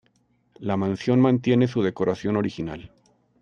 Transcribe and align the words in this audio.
La 0.57 0.77
mansión 0.77 1.21
mantiene 1.21 1.67
su 1.67 1.83
decoración 1.83 2.35
original. 2.35 2.91